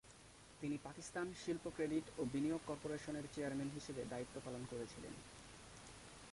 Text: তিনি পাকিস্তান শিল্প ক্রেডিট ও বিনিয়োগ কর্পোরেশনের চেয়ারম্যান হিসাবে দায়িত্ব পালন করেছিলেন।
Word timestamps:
তিনি 0.61 0.77
পাকিস্তান 0.83 1.27
শিল্প 1.35 1.65
ক্রেডিট 1.75 2.05
ও 2.17 2.21
বিনিয়োগ 2.33 2.61
কর্পোরেশনের 2.65 3.25
চেয়ারম্যান 3.33 3.69
হিসাবে 3.69 4.01
দায়িত্ব 4.05 4.35
পালন 4.45 4.63
করেছিলেন। 4.65 5.13